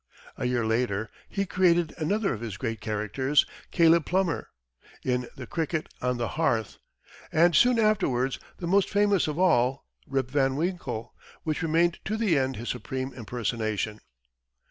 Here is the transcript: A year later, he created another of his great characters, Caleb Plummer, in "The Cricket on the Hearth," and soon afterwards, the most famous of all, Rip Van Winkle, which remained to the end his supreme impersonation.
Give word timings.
A 0.35 0.45
year 0.45 0.65
later, 0.65 1.11
he 1.29 1.45
created 1.45 1.93
another 1.95 2.33
of 2.33 2.41
his 2.41 2.57
great 2.57 2.81
characters, 2.81 3.45
Caleb 3.69 4.03
Plummer, 4.07 4.49
in 5.03 5.27
"The 5.35 5.45
Cricket 5.45 5.93
on 6.01 6.17
the 6.17 6.29
Hearth," 6.29 6.79
and 7.31 7.55
soon 7.55 7.77
afterwards, 7.77 8.39
the 8.57 8.65
most 8.65 8.89
famous 8.89 9.27
of 9.27 9.37
all, 9.37 9.85
Rip 10.07 10.31
Van 10.31 10.55
Winkle, 10.55 11.13
which 11.43 11.61
remained 11.61 11.99
to 12.05 12.17
the 12.17 12.35
end 12.35 12.55
his 12.55 12.69
supreme 12.69 13.13
impersonation. 13.13 13.99